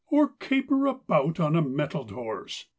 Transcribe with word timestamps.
Or 0.09 0.29
caper 0.29 0.87
about 0.87 1.39
on 1.39 1.55
a 1.55 1.61
mettled 1.61 2.09
horse! 2.09 2.65